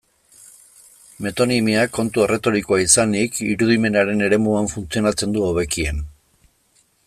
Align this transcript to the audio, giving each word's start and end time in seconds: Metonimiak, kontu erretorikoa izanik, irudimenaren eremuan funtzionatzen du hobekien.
Metonimiak, 1.25 1.91
kontu 1.97 2.23
erretorikoa 2.23 2.79
izanik, 2.85 3.37
irudimenaren 3.49 4.27
eremuan 4.31 4.73
funtzionatzen 4.75 5.37
du 5.37 5.45
hobekien. 5.51 6.05